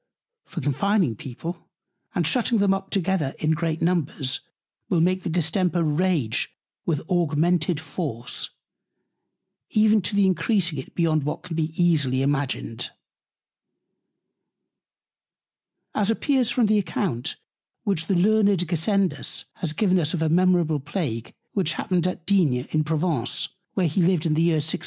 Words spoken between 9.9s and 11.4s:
to the increasing it beyond